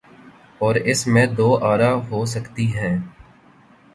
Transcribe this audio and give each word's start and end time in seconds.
اوراس 0.61 1.01
میں 1.07 1.25
دو 1.37 1.49
آرا 1.71 1.91
ہو 2.09 2.19
سکتی 2.25 2.65
ہیں۔ 2.75 2.95